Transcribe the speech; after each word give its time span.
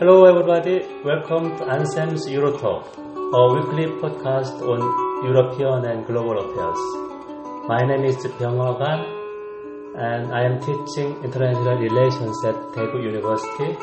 Hello, 0.00 0.24
everybody. 0.24 0.76
Welcome 1.04 1.58
to 1.58 1.64
Anssaem's 1.72 2.26
Eurotalk, 2.26 2.84
a 3.38 3.40
weekly 3.54 3.84
podcast 4.02 4.62
on 4.66 4.80
European 5.26 5.84
and 5.90 6.06
global 6.06 6.38
affairs. 6.38 6.80
My 7.68 7.80
name 7.82 8.06
is 8.06 8.16
Byung-Ho 8.16 8.78
Gan, 8.78 9.00
and 10.06 10.32
I 10.32 10.44
am 10.46 10.58
teaching 10.58 11.22
international 11.22 11.76
relations 11.76 12.42
at 12.46 12.54
Daegu 12.76 13.02
University. 13.10 13.76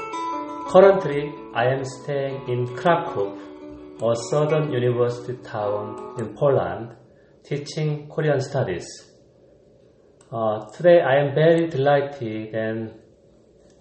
Currently, 0.72 1.36
I 1.54 1.66
am 1.66 1.86
staying 1.86 2.50
in 2.50 2.66
Krakow, 2.76 3.38
a 4.02 4.16
southern 4.32 4.72
university 4.72 5.38
town 5.44 6.16
in 6.18 6.36
Poland, 6.36 6.96
teaching 7.44 8.10
Korean 8.10 8.42
studies. 8.42 8.88
Uh, 10.32 10.66
today, 10.72 11.00
I 11.00 11.18
am 11.18 11.36
very 11.36 11.68
delighted 11.68 12.56
and 12.56 13.07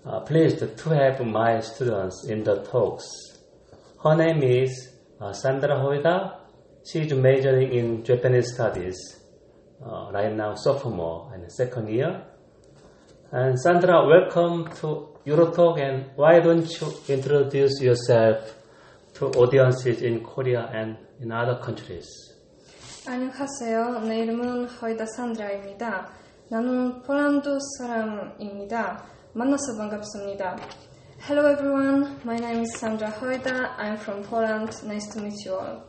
uh, 0.07 0.21
pleased 0.21 0.77
to 0.77 0.91
have 0.91 1.25
my 1.27 1.61
students 1.61 2.27
in 2.29 2.45
the 2.45 2.63
talks. 2.71 3.05
Her 4.03 4.15
name 4.17 4.43
is 4.43 4.95
uh, 5.21 5.33
Sandra 5.33 5.77
Hojda. 5.77 6.39
She 6.91 7.01
is 7.01 7.13
majoring 7.13 7.73
in 7.73 8.05
Japanese 8.05 8.55
studies, 8.55 8.97
uh, 9.85 10.11
right 10.13 10.33
now 10.33 10.55
sophomore 10.55 11.33
and 11.35 11.51
second 11.51 11.89
year. 11.89 12.23
And 13.33 13.59
Sandra, 13.59 14.07
welcome 14.07 14.71
to 14.81 15.09
Eurotalk 15.27 15.81
and 15.81 16.07
why 16.15 16.39
don't 16.39 16.69
you 16.81 16.93
introduce 17.09 17.81
yourself 17.81 18.55
to 19.15 19.27
audiences 19.31 20.03
in 20.03 20.23
Korea 20.23 20.71
and 20.73 20.97
in 21.21 21.33
other 21.33 21.61
countries? 21.61 22.07
안녕하세요. 23.09 24.01
내 24.01 24.21
이름은 24.21 24.67
허이다 24.67 25.07
산드라입니다. 25.07 26.11
나는 26.49 27.03
폴란드 27.03 27.59
사람입니다. 27.79 29.16
만나서 29.37 29.77
반갑습니다. 29.77 30.57
Hello 31.29 31.47
everyone, 31.47 32.19
my 32.25 32.39
name 32.39 32.63
is 32.63 32.75
Sandra 32.79 33.11
Hojda. 33.11 33.77
I'm 33.77 33.99
from 33.99 34.23
Poland. 34.23 34.73
Nice 34.83 35.13
to 35.13 35.21
meet 35.21 35.45
you 35.45 35.53
all. 35.53 35.85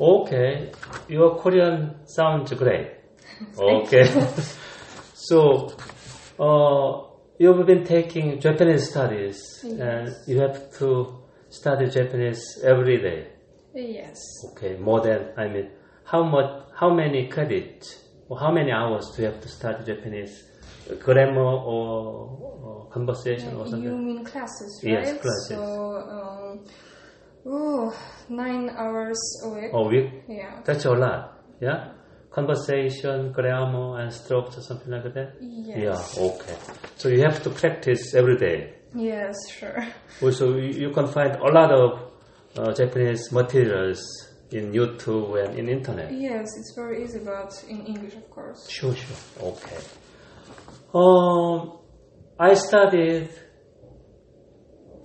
Okay, 0.00 0.72
your 1.06 1.36
Korean 1.36 1.96
sounds 2.06 2.50
great. 2.54 2.88
okay, 3.58 4.08
so 5.12 5.68
uh, 6.40 7.12
you've 7.38 7.66
been 7.66 7.84
taking 7.84 8.40
Japanese 8.40 8.88
studies, 8.88 9.38
yes. 9.64 9.78
and 9.78 10.14
you 10.26 10.40
have 10.40 10.72
to 10.78 11.12
study 11.50 11.90
Japanese 11.90 12.40
every 12.64 12.96
day. 13.02 13.28
Yes. 13.74 14.16
Okay, 14.52 14.78
more 14.78 15.02
than 15.02 15.34
I 15.36 15.48
mean, 15.48 15.68
how 16.04 16.22
much? 16.22 16.64
How 16.74 16.88
many 16.94 17.28
credits? 17.28 18.04
Or 18.30 18.38
how 18.38 18.50
many 18.50 18.72
hours 18.72 19.12
do 19.14 19.22
you 19.22 19.28
have 19.28 19.42
to 19.42 19.48
study 19.48 19.84
Japanese 19.84 20.47
Grammar 20.96 21.40
or, 21.40 22.38
or 22.64 22.88
conversation 22.90 23.54
or 23.56 23.64
You 23.64 23.70
something? 23.70 24.06
mean 24.06 24.24
classes, 24.24 24.80
Yes, 24.82 25.20
classes. 25.20 25.48
So, 25.48 25.60
um, 27.46 27.52
ooh, 27.52 27.92
nine 28.28 28.70
hours 28.70 29.18
a 29.44 29.48
week. 29.48 29.70
A 29.72 29.82
week? 29.82 30.22
Yeah. 30.28 30.60
That's 30.64 30.84
a 30.84 30.90
lot. 30.92 31.38
Yeah? 31.60 31.92
Conversation, 32.30 33.32
grammar, 33.32 34.00
and 34.00 34.12
structure, 34.12 34.60
something 34.60 34.90
like 34.90 35.12
that? 35.14 35.34
Yes. 35.40 36.14
Yeah, 36.16 36.22
okay. 36.24 36.56
So 36.96 37.08
you 37.08 37.20
have 37.22 37.42
to 37.42 37.50
practice 37.50 38.14
every 38.14 38.36
day. 38.36 38.74
Yes, 38.94 39.34
sure. 39.50 39.86
Also, 40.22 40.56
you 40.56 40.68
you 40.88 40.90
can 40.90 41.06
find 41.06 41.36
a 41.36 41.50
lot 41.58 41.70
of 41.72 41.90
uh, 42.56 42.72
Japanese 42.72 43.30
materials 43.32 44.00
in 44.50 44.72
YouTube 44.72 45.44
and 45.44 45.58
in 45.58 45.68
internet. 45.68 46.10
Yes, 46.12 46.46
it's 46.58 46.72
very 46.74 47.02
easy, 47.04 47.18
but 47.24 47.52
in 47.68 47.84
English, 47.86 48.14
of 48.14 48.28
course. 48.30 48.68
Sure, 48.70 48.94
sure. 48.94 49.16
Okay. 49.42 49.76
Um, 50.94 51.80
I 52.40 52.54
studied 52.54 53.28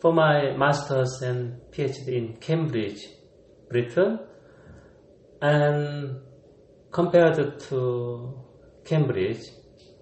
for 0.01 0.13
my 0.13 0.55
master's 0.55 1.21
and 1.21 1.59
PhD 1.71 2.07
in 2.07 2.37
Cambridge, 2.37 3.01
Britain, 3.69 4.19
and 5.41 6.21
compared 6.89 7.59
to 7.59 8.33
Cambridge, 8.85 9.41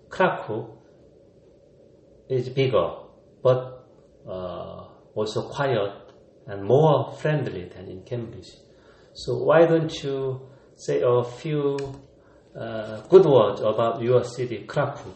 Krakow 0.09 0.77
is 2.29 2.49
bigger, 2.49 2.91
but 3.41 3.87
uh, 4.29 4.85
also 5.15 5.49
quiet 5.49 5.93
and 6.45 6.63
more 6.63 7.11
friendly 7.13 7.65
than 7.69 7.87
in 7.87 8.03
Cambridge. 8.03 8.51
So 9.13 9.43
why 9.45 9.65
don't 9.65 9.91
you 10.03 10.47
say 10.75 11.01
a 11.03 11.23
few 11.23 11.75
uh, 12.55 13.01
good 13.09 13.25
words 13.25 13.61
about 13.61 14.03
your 14.03 14.23
city, 14.23 14.63
Krakow? 14.67 15.11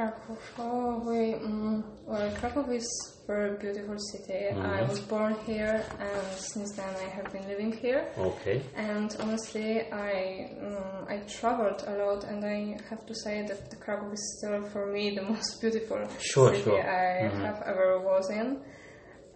Krakow. 0.00 1.02
We, 1.04 1.34
um, 1.34 1.84
well, 2.06 2.30
Krakow 2.36 2.70
is 2.70 2.88
a 3.24 3.26
very 3.26 3.56
beautiful 3.58 3.98
city. 3.98 4.48
I 4.48 4.82
was 4.82 5.00
born 5.00 5.36
here, 5.46 5.84
and 5.98 6.38
since 6.38 6.72
then 6.76 6.88
I 6.96 7.08
have 7.10 7.30
been 7.32 7.46
living 7.46 7.72
here. 7.72 8.08
Okay. 8.16 8.62
And 8.76 9.14
honestly, 9.20 9.82
I 9.92 10.50
um, 10.62 11.06
I 11.08 11.18
traveled 11.28 11.84
a 11.86 11.92
lot, 12.04 12.24
and 12.24 12.44
I 12.44 12.78
have 12.88 13.04
to 13.06 13.14
say 13.14 13.44
that 13.46 13.70
the 13.70 13.76
Krakow 13.76 14.10
is 14.12 14.38
still 14.38 14.62
for 14.70 14.86
me 14.90 15.14
the 15.14 15.22
most 15.32 15.60
beautiful 15.60 16.08
Sure, 16.18 16.54
city 16.54 16.62
sure. 16.64 16.80
I 16.82 17.28
have 17.44 17.62
ever 17.66 18.00
was 18.00 18.30
in. 18.30 18.60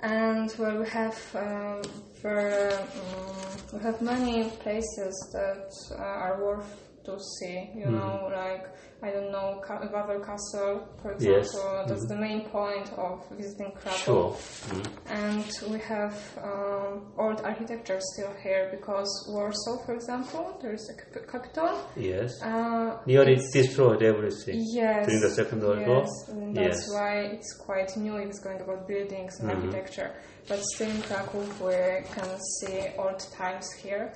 And 0.02 0.54
well, 0.58 0.78
we 0.78 0.88
have 0.88 1.18
um, 1.34 1.82
very, 2.22 2.72
um, 2.74 3.36
we 3.72 3.78
have 3.82 4.02
many 4.02 4.44
places 4.64 5.14
that 5.32 5.70
uh, 5.98 6.02
are 6.02 6.44
worth 6.44 6.93
to 7.04 7.18
see. 7.38 7.70
You 7.74 7.86
know, 7.90 8.28
like 8.32 8.66
I 9.02 9.10
don't 9.10 9.30
know, 9.30 9.60
Ka- 9.66 9.80
Wawel 9.92 10.24
Castle, 10.24 10.88
for 11.02 11.12
example. 11.12 11.42
Yes. 11.42 11.88
That's 11.88 12.06
the 12.08 12.16
main 12.16 12.48
point 12.48 12.90
of 12.96 13.22
visiting 13.36 13.70
Krakow. 13.72 13.96
Sure. 13.96 14.36
Mm. 14.70 14.86
And 15.10 15.72
we 15.72 15.78
have 15.80 16.14
um, 16.42 17.12
old 17.18 17.40
architecture 17.42 18.00
still 18.00 18.32
here 18.42 18.68
because 18.70 19.10
Warsaw, 19.30 19.84
for 19.84 19.94
example, 19.94 20.58
there 20.62 20.72
is 20.72 20.88
a 20.90 20.94
cap- 21.20 21.26
capital. 21.30 21.78
Yes. 21.96 22.40
Uh, 22.42 22.96
Nearly 23.04 23.36
destroyed 23.52 24.02
everything 24.02 24.64
Yes. 24.72 25.06
during 25.06 25.20
the 25.20 25.30
Second 25.30 25.62
World 25.62 25.80
yes, 25.80 25.88
War. 25.88 26.04
and 26.30 26.56
that's 26.56 26.86
Yes. 26.86 26.92
why 26.94 27.12
it's 27.34 27.52
quite 27.58 27.94
new 27.98 28.16
it's 28.16 28.40
going 28.40 28.60
about 28.62 28.88
buildings 28.88 29.38
and 29.40 29.50
Mhm. 29.50 29.56
architecture. 29.56 30.10
But 30.48 30.60
still 30.74 30.90
in 30.90 31.02
Krakow, 31.02 31.40
we 31.60 32.04
can 32.14 32.30
see 32.58 32.78
old 32.98 33.18
times 33.36 33.66
here. 33.82 34.12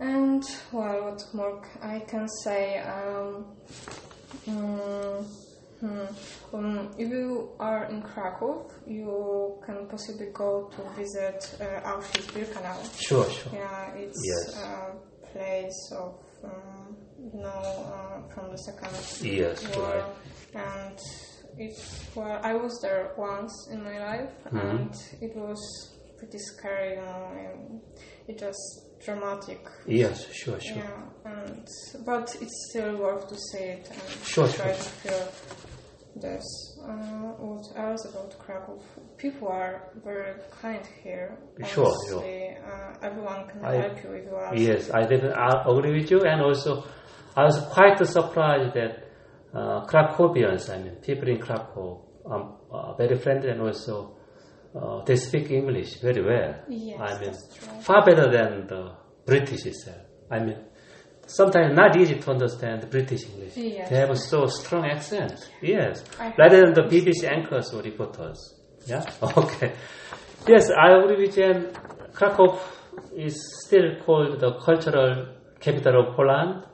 And 0.00 0.44
well, 0.72 1.04
what 1.10 1.22
more 1.34 1.62
I 1.82 2.00
can 2.00 2.28
say? 2.44 2.78
Um, 2.78 3.46
mm, 4.46 5.24
hmm, 5.80 6.54
um, 6.54 6.90
if 6.96 7.08
you 7.08 7.50
are 7.58 7.84
in 7.86 8.02
Krakow, 8.02 8.70
you 8.86 9.60
can 9.66 9.86
possibly 9.88 10.28
go 10.32 10.70
to 10.76 10.82
visit 10.96 11.56
uh, 11.60 11.90
Auschwitz-Birkenau. 11.90 13.00
Sure, 13.00 13.28
sure. 13.30 13.52
Yeah, 13.54 13.92
it's 13.94 14.20
Yes. 14.24 14.62
a 14.62 14.94
place 15.32 15.92
of 15.96 16.14
um, 16.44 16.96
you 17.18 17.40
know 17.40 17.48
uh, 17.92 18.34
from 18.34 18.50
the 18.52 18.58
second 18.58 18.94
Yes, 19.26 19.66
war, 19.76 20.04
right. 20.54 20.64
and 20.88 20.98
it 21.58 21.74
well 22.14 22.40
I 22.42 22.54
was 22.54 22.78
there 22.82 23.12
once 23.18 23.68
in 23.72 23.82
my 23.82 23.98
life, 23.98 24.30
Mhm. 24.52 24.62
and 24.62 24.94
it 25.20 25.34
was 25.36 25.60
pretty 26.18 26.38
scary. 26.38 26.90
You 26.94 27.02
know, 27.02 27.30
and 27.36 27.80
it 28.28 28.40
was 28.40 28.84
dramatic. 29.04 29.60
Yes, 29.86 30.26
sure, 30.32 30.60
sure. 30.60 30.76
Yeah, 30.76 31.02
and 31.24 31.66
but 32.04 32.34
it's 32.40 32.68
still 32.70 32.96
worth 32.96 33.28
to 33.28 33.36
see 33.36 33.64
it 33.76 33.88
and 33.90 34.24
Sure, 34.26 34.48
try 34.48 34.66
sure. 34.66 34.74
to 34.74 34.82
feel 34.82 35.28
this. 36.16 36.78
Uh, 36.82 36.90
what 37.38 37.64
else 37.76 38.04
about 38.06 38.38
Krakow? 38.38 38.80
People 39.16 39.48
are 39.48 39.82
very 40.04 40.34
kind 40.62 40.84
here. 41.02 41.38
Sure, 41.66 41.94
sure. 42.08 42.22
Uh, 42.22 42.94
everyone 43.06 43.46
can 43.48 43.64
I- 43.64 43.76
help 43.76 44.02
you 44.02 44.10
if 44.12 44.24
you 44.24 44.36
ask. 44.36 44.58
Yes, 44.58 44.90
I 44.90 45.02
definitely 45.02 45.34
agree 45.78 46.00
with 46.00 46.10
you. 46.10 46.20
And 46.22 46.40
also, 46.42 46.84
I 47.36 47.44
was 47.44 47.58
quite 47.72 47.98
surprised 48.06 48.74
that 48.74 49.04
uh, 49.54 49.86
Krakowians, 49.86 50.70
I 50.74 50.82
mean, 50.82 50.96
people 50.96 51.28
in 51.28 51.38
Krakow, 51.38 52.00
um, 52.30 52.56
are 52.70 52.94
very 52.96 53.16
friendly 53.16 53.50
and 53.50 53.60
also 53.62 54.17
uh, 54.74 55.02
they 55.04 55.16
speak 55.16 55.50
English 55.50 56.00
very 56.00 56.22
well. 56.22 56.54
Yes, 56.68 57.00
I 57.00 57.20
mean, 57.20 57.80
far 57.80 58.04
better 58.04 58.30
than 58.30 58.66
the 58.66 58.92
British 59.26 59.66
itself. 59.66 59.98
I 60.30 60.38
mean, 60.40 60.58
sometimes 61.26 61.74
not 61.74 61.96
easy 61.96 62.16
to 62.16 62.30
understand 62.30 62.88
British 62.90 63.24
English. 63.30 63.56
Yes. 63.56 63.88
They 63.90 63.96
have 63.96 64.10
a 64.10 64.16
so 64.16 64.46
strong 64.46 64.84
accent. 64.86 65.34
Yes, 65.62 66.04
rather 66.38 66.60
than 66.64 66.74
the 66.74 66.82
BBC 66.82 67.28
anchors 67.30 67.72
or 67.72 67.82
reporters. 67.82 68.54
Yeah. 68.86 69.04
Okay. 69.36 69.72
Yes, 70.46 70.70
I 70.70 70.96
agree 70.98 71.26
with 71.26 71.36
you. 71.36 71.44
And 71.44 71.78
Krakow 72.14 72.58
is 73.14 73.36
still 73.66 73.96
called 74.04 74.40
the 74.40 74.52
cultural 74.60 75.34
capital 75.60 76.08
of 76.08 76.16
Poland. 76.16 76.64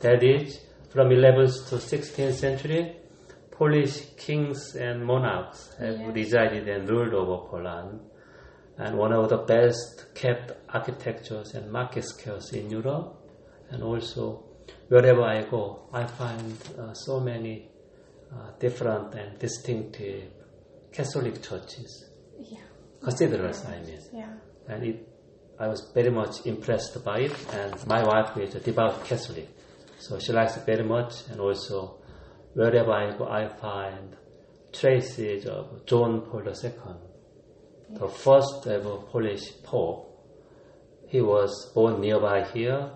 That 0.00 0.22
is 0.22 0.58
from 0.90 1.10
11th 1.10 1.68
to 1.68 1.76
16th 1.76 2.32
century. 2.34 2.96
Polish 3.60 3.96
kings 4.16 4.74
and 4.74 5.04
monarchs 5.04 5.60
have 5.78 5.98
Yes. 6.00 6.14
resided 6.14 6.66
and 6.66 6.88
ruled 6.88 7.12
over 7.12 7.36
Poland. 7.50 8.00
And 8.78 8.96
one 8.96 9.12
of 9.12 9.28
the 9.28 9.36
best 9.36 10.14
kept 10.14 10.52
architectures 10.70 11.52
and 11.54 11.70
market 11.70 12.04
squares 12.04 12.54
in 12.54 12.70
Europe. 12.70 13.08
And 13.70 13.82
also, 13.82 14.22
wherever 14.88 15.20
I 15.22 15.42
go, 15.42 15.62
I 15.92 16.06
find 16.06 16.56
uh, 16.78 16.94
so 16.94 17.20
many 17.20 17.68
uh, 18.32 18.52
different 18.58 19.14
and 19.14 19.38
distinctive 19.38 20.24
Catholic 20.90 21.42
churches. 21.42 22.06
Yeah. 22.38 22.64
cathedrals, 23.04 23.62
I 23.66 23.78
mean. 23.82 24.00
Yeah. 24.14 24.32
And 24.68 24.84
it, 24.84 25.06
I 25.58 25.68
was 25.68 25.90
very 25.94 26.10
much 26.10 26.46
impressed 26.46 27.04
by 27.04 27.18
it. 27.28 27.36
And 27.52 27.74
my 27.86 28.02
wife 28.02 28.38
is 28.38 28.54
a 28.54 28.60
devout 28.60 29.04
Catholic, 29.04 29.48
so 29.98 30.18
she 30.18 30.32
likes 30.32 30.56
it 30.56 30.64
very 30.64 30.84
much. 30.84 31.12
And 31.30 31.40
also, 31.40 31.99
wherever 32.54 32.92
I 32.92 33.16
go, 33.16 33.26
I 33.26 33.48
find 33.48 34.16
traces 34.72 35.46
of 35.46 35.84
John 35.86 36.22
Paul 36.22 36.46
II, 36.48 36.72
the 37.90 38.08
first 38.08 38.66
ever 38.66 38.96
Polish 39.10 39.62
Pope. 39.62 40.06
He 41.08 41.20
was 41.20 41.72
born 41.74 42.00
nearby 42.00 42.44
here 42.44 42.92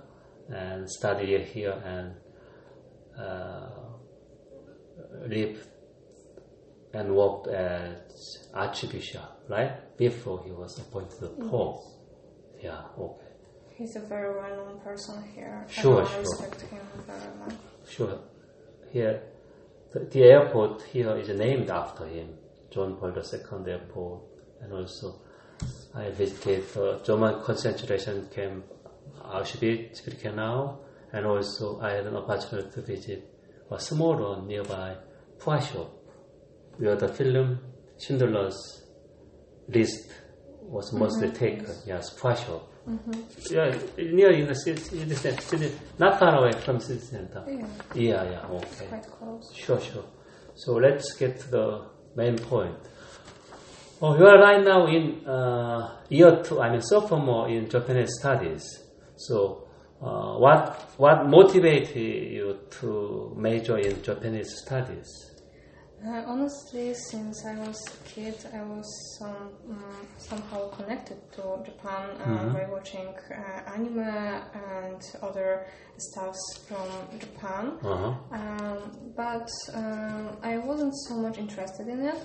and 0.48 0.88
studied 0.88 1.46
here 1.46 1.72
and 1.84 2.14
uh, 3.18 3.70
lived 5.26 5.66
and 6.92 7.14
worked 7.16 7.48
as 7.48 8.48
Archbishop, 8.54 9.48
right? 9.48 9.96
Before 9.96 10.42
he 10.44 10.52
was 10.52 10.78
appointed 10.78 11.20
the 11.20 11.28
Pope. 11.48 11.82
Yeah, 12.62 12.82
okay. 12.98 13.24
He's 13.76 13.96
a 13.96 14.00
very 14.00 14.32
well-known 14.36 14.78
person 14.80 15.24
here. 15.34 15.66
Sure, 15.68 16.04
I 16.04 16.08
sure. 16.08 16.20
respect 16.20 16.60
him 16.62 16.80
very 17.06 17.36
much. 17.40 17.54
Sure. 17.88 18.20
Here, 18.92 19.20
the, 19.94 20.22
airport 20.24 20.82
here 20.82 21.16
is 21.16 21.28
named 21.28 21.70
after 21.70 22.06
him, 22.06 22.28
John 22.70 22.96
Paul 22.96 23.12
II 23.16 23.72
Airport, 23.72 24.22
and 24.60 24.72
also 24.72 25.20
I 25.94 26.10
visited 26.10 26.64
the 26.74 27.00
German 27.04 27.42
concentration 27.42 28.28
camp 28.34 28.64
Auschwitz, 29.22 30.02
Birkenau, 30.02 30.78
and 31.12 31.26
also 31.26 31.80
I 31.80 31.92
had 31.92 32.06
an 32.06 32.16
opportunity 32.16 32.70
to 32.70 32.82
visit 32.82 33.30
a 33.70 33.78
small 33.78 34.16
one 34.16 34.46
nearby 34.46 34.96
Płaszów, 35.38 35.88
where 36.78 36.96
the 36.96 37.08
film 37.08 37.58
Schindler's 37.98 38.82
List 39.68 40.10
was 40.60 40.92
mostly 40.92 41.28
mm-hmm. 41.28 41.36
taken. 41.36 41.74
Yes, 41.86 42.10
Płaszów. 42.84 43.50
Yeah, 43.52 43.76
near 44.12 44.32
in 44.32 44.46
the 44.46 44.54
city, 44.54 44.80
city 44.80 45.14
center, 45.42 45.68
not 45.98 46.18
far 46.18 46.34
away 46.34 46.52
from 46.52 46.80
city 46.80 47.00
center. 47.06 47.44
Yeah, 47.48 47.66
Yeah, 47.94 48.30
yeah, 48.30 48.50
okay. 48.50 48.86
quite 48.88 49.06
close. 49.18 49.54
Sure, 49.54 49.80
sure. 49.80 50.04
So 50.54 50.72
let's 50.78 51.18
get 51.18 51.40
to 51.40 51.50
the 51.50 51.80
main 52.16 52.36
point. 52.38 52.76
Oh, 54.00 54.16
you 54.18 54.26
are 54.26 54.38
right 54.38 54.62
now 54.64 54.86
in 54.86 55.26
uh, 55.26 55.96
year 56.10 56.42
two, 56.42 56.60
I 56.60 56.70
mean 56.70 56.80
sophomore 56.82 57.48
in 57.48 57.68
Japanese 57.70 58.10
studies. 58.20 58.62
So, 59.16 59.66
uh, 60.02 60.38
what 60.38 60.76
what 60.98 61.26
motivated 61.26 61.96
you 62.32 62.58
to 62.80 63.34
major 63.36 63.78
in 63.78 64.02
Japanese 64.02 64.50
studies? 64.64 65.08
Uh, 66.06 66.22
honestly, 66.26 66.92
since 66.92 67.46
I 67.46 67.54
was 67.54 67.76
a 67.88 68.08
kid, 68.08 68.36
I 68.52 68.62
was 68.62 69.16
some, 69.18 69.48
um, 69.70 70.06
somehow 70.18 70.68
connected 70.68 71.16
to 71.32 71.62
Japan 71.64 72.10
uh, 72.20 72.52
by 72.52 72.66
watching 72.70 73.08
uh, 73.30 73.72
anime 73.72 74.00
and 74.00 75.00
other 75.22 75.66
stuffs 75.96 76.58
from 76.68 77.18
Japan. 77.18 77.78
Uh-huh. 77.82 78.12
Um, 78.32 78.78
but 79.16 79.48
um, 79.72 80.36
I 80.42 80.58
wasn't 80.58 80.94
so 81.08 81.14
much 81.16 81.38
interested 81.38 81.88
in 81.88 82.04
it. 82.04 82.18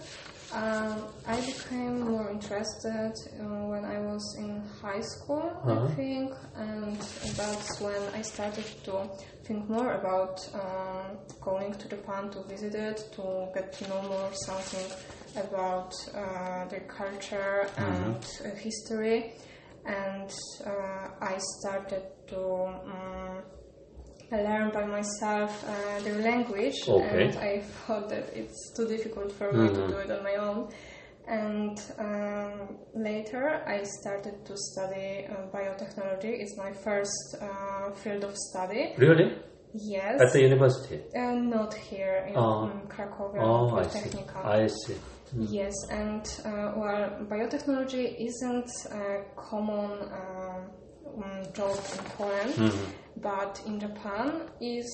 Um, 0.51 1.05
I 1.27 1.35
became 1.41 1.99
more 2.01 2.31
interested 2.31 3.13
uh, 3.39 3.43
when 3.69 3.85
I 3.85 3.99
was 3.99 4.35
in 4.39 4.63
high 4.81 5.01
school, 5.01 5.43
Uh-huh. 5.63 5.85
I 5.85 5.95
think, 5.95 6.33
and 6.55 6.97
that's 7.37 7.79
when 7.79 8.01
I 8.15 8.21
started 8.23 8.65
to 8.85 9.07
think 9.43 9.69
more 9.69 9.93
about 9.93 10.39
um, 10.55 11.17
going 11.39 11.73
to 11.75 11.87
Japan 11.87 12.31
to 12.31 12.41
visit 12.43 12.73
it, 12.73 12.97
to 13.13 13.47
get 13.53 13.73
to 13.73 13.87
know 13.89 14.01
more 14.01 14.31
something 14.47 14.89
about 15.35 15.93
uh, 16.15 16.65
their 16.69 16.85
culture 16.87 17.69
and 17.77 18.15
uh, 18.43 18.55
history. 18.55 19.33
And 19.85 20.31
uh, 20.65 21.09
I 21.21 21.37
started 21.59 22.03
to. 22.29 22.41
Um, 22.65 23.43
I 24.31 24.41
learned 24.43 24.73
by 24.73 24.85
myself 24.85 25.63
uh, 25.67 25.99
their 26.03 26.19
language, 26.21 26.75
Okay. 26.87 27.27
and 27.29 27.37
I 27.39 27.61
thought 27.61 28.09
that 28.09 28.25
it's 28.35 28.71
too 28.75 28.87
difficult 28.87 29.31
for 29.31 29.51
me 29.51 29.67
to 29.69 29.87
do 29.87 29.97
it 29.97 30.11
on 30.11 30.23
my 30.23 30.35
own. 30.35 30.69
And 31.27 31.77
um, 31.99 32.77
later, 32.95 33.63
I 33.67 33.83
started 34.01 34.45
to 34.45 34.53
study 34.55 35.27
uh, 35.29 35.47
biotechnology. 35.55 36.31
It's 36.41 36.55
my 36.57 36.71
first 36.73 37.37
uh, 37.41 37.91
field 37.95 38.23
of 38.23 38.35
study. 38.35 38.93
Really? 38.97 39.35
Yes, 39.73 40.19
At 40.21 40.33
the 40.33 40.41
university? 40.41 41.01
uh, 41.15 41.33
not 41.33 41.73
here 41.75 42.25
in 42.27 42.35
Oh. 42.35 42.71
Krakow 42.87 43.31
Oh, 43.39 43.77
I 43.77 43.87
see. 43.87 44.19
I 44.43 44.67
see. 44.67 44.97
Yes, 45.37 45.75
and 45.91 46.25
uh, 46.43 46.73
well, 46.75 47.17
biotechnology 47.29 48.15
isn't 48.27 48.69
a 48.91 49.25
common 49.35 49.91
um, 51.23 51.43
job 51.53 51.75
in 51.93 52.03
Poland, 52.17 52.53
Mm-hmm. 52.55 52.91
but 53.21 53.61
in 53.67 53.79
Japan 53.79 54.27
is 54.61 54.87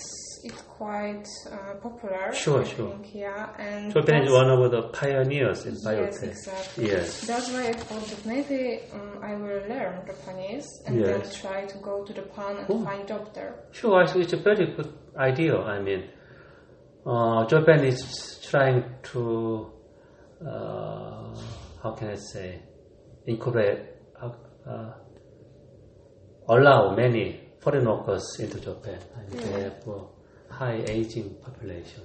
it 0.44 0.56
quite 0.78 1.28
uh, 1.52 1.76
popular. 1.82 2.34
Sure, 2.34 2.62
I 2.62 2.64
sure. 2.64 2.90
think, 2.92 3.14
yeah, 3.16 3.50
and 3.60 3.92
Japan 3.94 4.24
is 4.24 4.32
one 4.32 4.50
of 4.50 4.72
the 4.72 4.84
pioneers 5.00 5.66
in 5.66 5.74
Yes, 5.76 5.86
biotech. 5.86 6.24
exactly. 6.30 6.88
Yes. 6.88 7.28
That's 7.28 7.50
why 7.52 7.68
I 7.70 7.74
thought 7.74 8.06
that 8.12 8.26
maybe 8.26 8.80
um, 8.94 9.20
I 9.24 9.36
will 9.36 9.62
learn 9.70 9.94
Japanese 10.08 10.68
and 10.88 11.00
then 11.04 11.22
try 11.42 11.66
to 11.66 11.78
go 11.80 12.04
to 12.04 12.14
Japan 12.14 12.58
and 12.58 12.66
Oh. 12.70 12.84
find 12.84 13.08
job 13.08 13.34
there. 13.34 13.54
Sure, 13.72 14.02
I 14.04 14.08
think 14.08 14.24
it's 14.26 14.34
a 14.34 14.38
very 14.38 14.68
good 14.76 14.92
idea. 15.18 15.58
I 15.60 15.80
mean, 15.82 16.04
uh, 17.06 17.46
Japan 17.46 17.84
is 17.86 18.40
trying 18.50 18.84
to, 19.14 19.72
uh, 20.42 21.34
how 21.84 21.92
can 21.98 22.10
I 22.10 22.16
say, 22.16 22.62
incorporate, 23.28 23.80
uh, 24.22 24.30
uh, 24.70 24.94
allow 26.48 26.96
many 26.96 27.40
foreign 27.60 27.86
workers 27.88 28.26
into 28.40 28.60
Japan. 28.60 29.00
I 29.18 29.22
mean, 29.36 29.52
they 29.52 29.62
have 29.64 29.88
a 29.88 30.54
high 30.54 30.84
aging 30.88 31.36
population. 31.44 32.04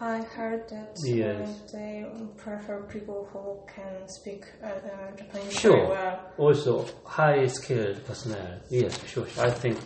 I 0.00 0.18
heard 0.18 0.68
that 0.68 0.94
Yes. 1.04 1.48
uh, 1.48 1.72
they 1.72 2.04
prefer 2.36 2.82
people 2.82 3.26
who 3.32 3.58
can 3.72 4.06
speak 4.08 4.44
uh, 4.62 4.66
uh, 4.66 5.16
Japanese 5.16 5.52
Sure. 5.58 5.72
very 5.72 5.88
well. 5.88 6.20
Also, 6.36 6.86
high 7.04 7.46
skilled 7.46 8.04
personnel. 8.04 8.60
Yes, 8.68 8.92
sure. 9.06 9.26
sure. 9.26 9.46
I 9.46 9.50
think 9.50 9.78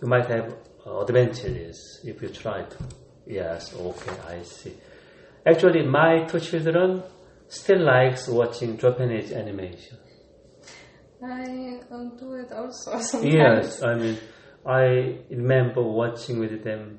you 0.00 0.06
might 0.08 0.26
have 0.26 0.54
uh, 0.86 1.00
advantages 1.00 2.00
if 2.04 2.22
you 2.22 2.28
try 2.28 2.62
to. 2.62 2.76
Yes, 3.26 3.74
okay, 3.74 4.12
I 4.28 4.42
see. 4.44 4.74
Actually, 5.44 5.84
my 5.84 6.24
two 6.28 6.38
children 6.38 7.02
still 7.48 7.82
likes 7.84 8.28
watching 8.28 8.78
Japanese 8.78 9.32
animation. 9.32 9.96
I 11.22 11.80
uh, 11.90 12.04
do 12.18 12.34
it 12.34 12.52
also 12.52 12.98
sometimes. 13.00 13.34
Yes, 13.34 13.82
I 13.82 13.94
mean, 13.94 14.18
I 14.66 15.18
remember 15.30 15.82
watching 15.82 16.38
with 16.40 16.62
them 16.62 16.98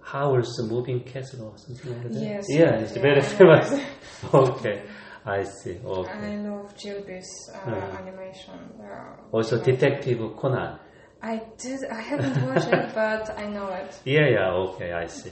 Howl's 0.00 0.60
Moving 0.70 1.00
Castle 1.04 1.46
or 1.48 1.58
something 1.58 1.92
like 1.92 2.12
that. 2.12 2.20
Yes, 2.20 2.44
Yeah, 2.48 2.74
it's 2.76 2.96
yeah, 2.96 3.02
very 3.02 3.20
I 3.20 3.22
famous. 3.24 3.84
okay, 4.34 4.82
I 5.24 5.42
see. 5.44 5.78
Okay. 5.84 6.34
I 6.34 6.36
love 6.38 6.74
Ghibli's 6.76 7.50
uh, 7.54 7.70
Yeah. 7.70 7.98
animation. 7.98 8.58
Uh, 8.80 9.16
Also, 9.32 9.56
yeah. 9.56 9.64
Detective 9.64 10.18
Conan. 10.36 10.78
I 11.22 11.40
did. 11.56 11.80
I 11.90 12.00
haven't 12.00 12.42
watched 12.48 12.68
it, 12.68 12.94
but 12.94 13.30
I 13.38 13.46
know 13.48 13.68
it. 13.68 13.96
Yeah, 14.04 14.28
yeah, 14.28 14.50
okay, 14.52 14.92
I 14.92 15.06
see. 15.06 15.30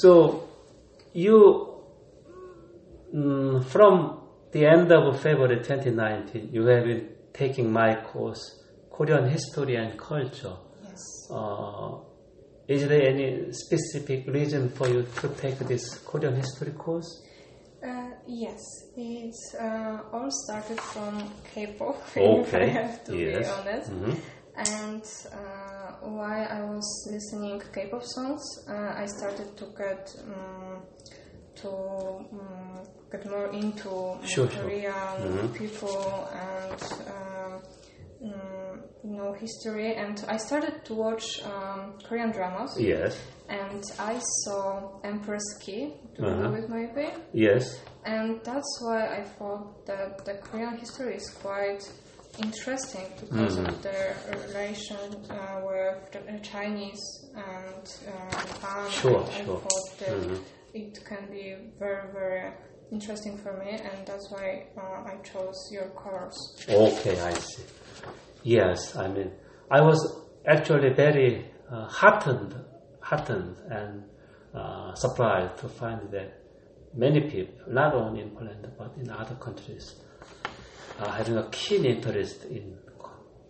So, 0.00 0.48
you, 1.12 1.76
mm, 3.14 3.64
from 3.66 4.21
the 4.52 4.66
end 4.66 4.92
of 4.92 5.20
February 5.20 5.56
2019, 5.56 6.50
you 6.52 6.64
have 6.66 6.84
been 6.84 7.08
taking 7.32 7.72
my 7.72 7.94
course, 7.96 8.62
Korean 8.90 9.28
History 9.28 9.76
and 9.76 9.98
Culture. 9.98 10.56
Yes. 10.84 11.02
Uh, 11.30 11.96
is 12.68 12.86
there 12.86 13.02
any 13.08 13.52
specific 13.52 14.26
reason 14.28 14.68
for 14.68 14.88
you 14.88 15.06
to 15.20 15.28
take 15.30 15.58
this 15.60 15.98
Korean 16.04 16.36
history 16.36 16.72
course? 16.72 17.22
Uh, 17.82 18.10
yes, 18.28 18.60
it 18.96 19.34
uh, 19.60 19.98
all 20.12 20.28
started 20.30 20.78
from 20.80 21.28
K-pop. 21.52 21.96
if 22.16 22.54
I 22.54 22.58
Okay, 22.60 22.68
have 22.68 23.04
to 23.04 23.16
yes. 23.16 23.38
be 23.48 23.52
honest. 23.70 23.90
Mhm. 23.90 24.16
And 24.54 25.02
uh, 25.32 26.08
while 26.08 26.46
I 26.48 26.60
was 26.62 27.08
listening 27.10 27.60
K-pop 27.74 28.04
songs, 28.04 28.42
uh, 28.68 28.92
I 29.02 29.06
started 29.06 29.56
to 29.56 29.64
get 29.76 30.14
um, 30.28 30.82
to 31.62 31.68
um, 31.70 32.82
get 33.10 33.28
more 33.30 33.46
into 33.52 33.90
um, 33.90 34.26
Sure, 34.26 34.48
sure. 34.50 34.62
Korean 34.62 35.48
people 35.54 36.28
and 36.32 36.82
um, 37.08 37.62
mm, 38.22 38.82
you 39.04 39.16
know 39.16 39.32
history. 39.32 39.94
And 39.94 40.22
I 40.28 40.36
started 40.36 40.84
to 40.86 40.94
watch 40.94 41.24
um, 41.44 41.94
Korean 42.06 42.30
dramas. 42.32 42.76
Yes, 42.78 43.20
And 43.48 43.82
I 43.98 44.18
saw 44.44 45.00
Empress 45.04 45.42
you 46.18 46.26
Uh-huh. 46.26 46.54
it 46.54 46.68
maybe? 46.68 47.06
yes, 47.32 47.64
And 48.04 48.40
that's 48.44 48.72
why 48.82 49.00
I 49.18 49.22
thought 49.38 49.84
that 49.86 50.24
the 50.24 50.34
Korean 50.34 50.76
history 50.78 51.14
is 51.16 51.28
quite 51.42 51.82
interesting 52.38 53.06
because 53.20 53.56
Mm-hmm. 53.58 53.66
of 53.74 53.82
their 53.82 54.16
relation 54.46 55.08
uh, 55.30 55.60
with 55.66 56.12
the 56.12 56.38
Chinese 56.42 57.02
and 57.34 57.84
uh, 58.08 58.30
Japan. 58.48 58.90
Sure, 58.90 59.20
and 59.20 59.30
I 59.30 59.44
sure. 59.44 59.60
thought 59.60 59.88
that 60.00 60.16
Mhm. 60.28 60.40
It 60.74 61.04
can 61.04 61.30
be 61.30 61.56
very, 61.78 62.10
very 62.12 62.52
interesting 62.90 63.38
for 63.38 63.56
me, 63.58 63.70
and 63.70 64.06
that's 64.06 64.30
why 64.30 64.66
uh, 64.76 65.10
I 65.10 65.16
chose 65.22 65.70
your 65.72 65.88
course. 65.90 66.56
Okay, 66.68 67.18
I 67.20 67.32
see. 67.34 67.62
Yes, 68.42 68.96
I 68.96 69.08
mean, 69.08 69.30
I 69.70 69.80
was 69.80 69.98
actually 70.46 70.92
very 70.92 71.46
uh, 71.70 71.86
heartened, 71.86 72.54
heartened 73.00 73.56
and 73.70 74.04
uh, 74.54 74.94
surprised 74.94 75.58
to 75.58 75.68
find 75.68 76.10
that 76.10 76.40
many 76.94 77.20
people, 77.20 77.54
not 77.68 77.94
only 77.94 78.20
in 78.22 78.30
Poland 78.30 78.66
but 78.76 78.92
in 79.00 79.10
other 79.10 79.34
countries, 79.36 79.94
are 80.98 81.08
having 81.12 81.36
a 81.36 81.48
keen 81.50 81.84
interest 81.84 82.44
in, 82.44 82.76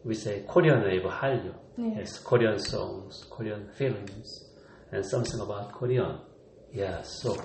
we 0.05 0.14
say, 0.14 0.45
Korean 0.47 0.83
wave 0.83 1.02
Hallyu. 1.02 1.55
Yeah. 1.76 1.99
Yes, 1.99 2.19
Korean 2.19 2.59
songs, 2.59 3.25
Korean 3.31 3.69
films, 3.76 4.45
and 4.93 5.05
something 5.05 5.41
about 5.41 5.73
Korean. 5.73 6.19
Yeah, 6.73 7.02
so 7.02 7.37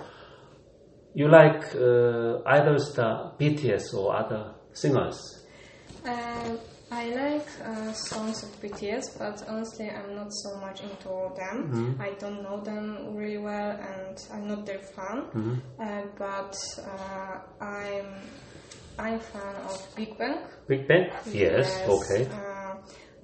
you 1.13 1.27
like 1.27 1.75
uh, 1.75 2.39
either 2.45 2.77
star 2.79 3.33
BTS 3.39 3.93
or 3.93 4.15
other 4.15 4.53
singers? 4.73 5.45
Um, 6.05 6.59
I 6.89 7.09
like 7.09 7.47
uh, 7.65 7.91
songs 7.91 8.43
of 8.43 8.61
BTS, 8.61 9.19
but 9.19 9.43
honestly, 9.49 9.89
I'm 9.89 10.15
not 10.15 10.31
so 10.31 10.55
much 10.61 10.81
into 10.81 11.09
them. 11.35 11.97
I 11.99 12.11
don't 12.19 12.41
know 12.43 12.61
them 12.61 13.15
really 13.15 13.37
well, 13.37 13.71
and 13.71 14.17
I'm 14.33 14.47
not 14.47 14.65
their 14.65 14.79
fan. 14.79 15.25
Uh, 15.79 16.03
but 16.17 16.55
uh, 16.85 17.39
I'm 17.65 18.05
I'm 18.99 19.19
fan 19.19 19.55
of 19.67 19.95
Big 19.95 20.17
Bang. 20.17 20.39
Big 20.67 20.87
Bang? 20.87 21.11
Yes, 21.33 21.67
okay 21.87 22.27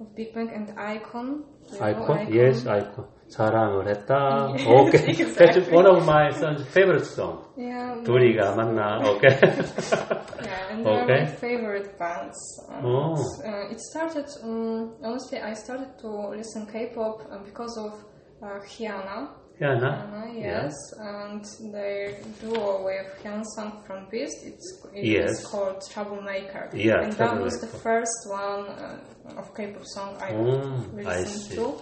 of 0.00 0.14
Big 0.14 0.34
Bang 0.34 0.50
and 0.50 0.68
iKON. 0.76 1.44
iKON? 1.80 2.06
iKON? 2.06 2.34
Yes, 2.34 2.64
iKON. 2.64 3.06
사랑을 3.28 3.88
했다. 3.88 4.50
Yes, 4.52 4.66
okay. 4.66 5.04
Exactly. 5.08 5.60
That's 5.62 5.70
one 5.72 5.86
of 5.86 6.04
my 6.04 6.30
son's 6.30 6.62
favorite 6.68 7.06
song. 7.06 7.42
Yeah. 7.56 8.02
둘이가 8.04 8.54
만나. 8.54 9.00
Okay. 9.16 9.34
yeah, 10.44 10.70
and 10.70 10.84
they're 10.84 11.02
okay. 11.04 11.20
my 11.20 11.26
favorite 11.26 11.98
bands. 11.98 12.38
And, 12.70 12.86
oh. 12.86 13.16
Uh, 13.44 13.72
it 13.72 13.80
started, 13.80 14.26
um, 14.42 14.94
honestly, 15.02 15.38
I 15.38 15.54
started 15.54 15.98
to 16.00 16.08
listen 16.36 16.66
K-pop 16.66 17.22
uh, 17.30 17.38
because 17.44 17.76
of 17.78 18.04
uh, 18.42 18.60
Hyuna. 18.60 19.43
Hyuna, 19.60 20.34
yes, 20.34 20.74
and 20.98 21.44
their 21.72 22.12
duo 22.40 22.84
with 22.84 23.06
Hyun 23.22 23.44
Sung 23.54 23.80
from 23.86 24.06
Beast. 24.10 24.38
It's 24.44 24.82
it 24.92 25.04
Yes. 25.04 25.30
is 25.30 25.46
called 25.46 25.80
Troublemaker. 25.90 26.70
Yeah, 26.74 27.02
and 27.02 27.12
that 27.14 27.40
was 27.40 27.60
the 27.60 27.68
first 27.78 28.18
one 28.28 28.66
uh, 28.66 29.38
of 29.40 29.54
K-pop 29.54 29.84
song 29.84 30.16
I 30.20 30.32
Mm, 30.32 30.94
listened 30.94 31.42
see. 31.50 31.56
to, 31.56 31.74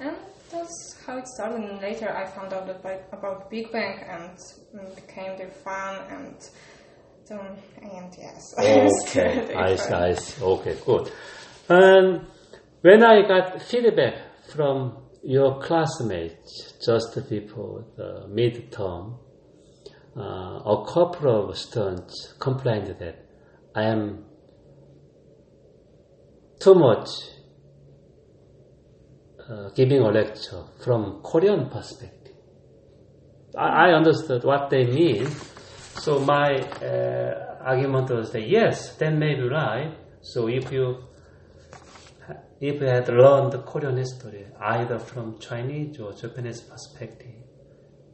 and 0.00 0.16
that's 0.52 0.96
how 1.06 1.16
it 1.18 1.26
started. 1.28 1.60
And 1.60 1.80
later, 1.80 2.10
I 2.14 2.26
found 2.26 2.52
out 2.52 2.68
about, 2.68 3.00
about 3.12 3.50
Big 3.50 3.72
Bang 3.72 3.98
and 4.08 4.38
um, 4.78 4.94
became 4.94 5.36
their 5.38 5.50
fan 5.64 5.94
and. 6.10 6.36
Um, 7.28 7.56
and 7.82 8.14
yes, 8.16 8.54
Okay, 8.56 9.52
I 9.56 9.72
I 9.72 10.14
see. 10.14 10.40
Okay, 10.44 10.76
good. 10.86 11.10
And 11.68 12.24
when 12.82 13.02
I 13.02 13.26
got 13.26 13.60
feedback 13.62 14.14
from 14.54 14.96
your 15.26 15.58
classmates 15.60 16.74
just 16.84 17.18
before 17.28 17.84
the 17.96 18.28
midterm, 18.30 19.18
uh, 20.16 20.20
a 20.20 20.86
couple 20.86 21.50
of 21.50 21.58
students 21.58 22.34
complained 22.38 22.94
that 23.00 23.26
I 23.74 23.82
am 23.86 24.24
too 26.60 26.76
much 26.76 27.08
uh, 29.50 29.70
giving 29.70 29.98
a 29.98 30.10
lecture 30.10 30.62
from 30.84 31.20
Korean 31.24 31.70
perspective. 31.70 32.36
I, 33.58 33.88
I 33.88 33.92
understood 33.94 34.44
what 34.44 34.70
they 34.70 34.84
mean, 34.84 35.26
so 35.98 36.20
my 36.20 36.54
uh, 36.54 37.58
argument 37.62 38.10
was 38.10 38.30
that 38.30 38.48
yes, 38.48 38.94
that 38.98 39.12
may 39.12 39.34
be 39.34 39.48
right. 39.48 39.92
So 40.22 40.48
if 40.48 40.70
you 40.70 40.98
if 42.60 42.80
you 42.80 42.86
had 42.86 43.08
learned 43.08 43.52
Korean 43.66 43.96
history 43.98 44.46
either 44.60 44.98
from 44.98 45.38
Chinese 45.38 46.00
or 46.00 46.12
Japanese 46.12 46.60
perspective, 46.60 47.34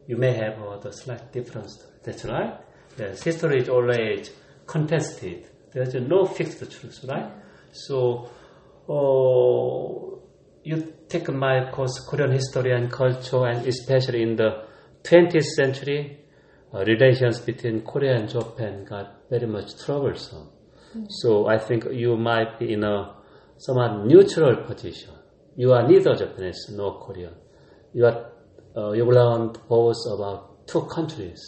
you 0.06 0.16
may 0.16 0.32
have 0.32 0.61
uh, 0.61 0.78
the 0.78 0.92
slight 0.92 1.32
difference. 1.32 1.84
That's 2.02 2.25
right. 2.25 2.54
Yes, 2.99 3.22
history 3.22 3.61
is 3.61 3.68
always 3.68 4.30
contested. 4.66 5.49
There's 5.72 5.94
no 5.94 6.26
fixed 6.26 6.58
truth, 6.70 7.04
right? 7.08 7.30
So, 7.72 8.28
uh, 8.88 10.18
you 10.64 10.92
take 11.08 11.28
my 11.30 11.70
course, 11.70 12.00
Korean 12.08 12.32
history 12.32 12.72
and 12.72 12.90
culture, 12.90 13.46
and 13.46 13.66
especially 13.66 14.22
in 14.22 14.37
the 14.37 14.64
20th 15.04 15.44
century, 15.44 16.18
uh, 16.75 16.84
relations 16.84 17.40
between 17.40 17.82
Korea 17.82 18.16
and 18.16 18.28
Japan 18.28 18.84
got 18.84 19.28
very 19.30 19.46
much 19.46 19.82
troublesome. 19.84 20.49
So 21.08 21.46
I 21.46 21.58
think 21.58 21.87
you 21.90 22.16
might 22.16 22.58
be 22.58 22.72
in 22.72 22.84
a 22.84 23.14
somewhat 23.62 24.04
neutral 24.04 24.57
position. 24.64 25.14
You 25.57 25.73
are 25.73 25.87
neither 25.87 26.16
Japanese 26.16 26.71
nor 26.71 26.99
Korean. 26.99 27.35
You 27.95 28.07
are 28.07 28.33
uh, 28.76 28.90
you 28.92 29.04
learned 29.04 29.59
both 29.69 29.99
about 30.11 30.66
two 30.66 30.83
countries. 30.95 31.40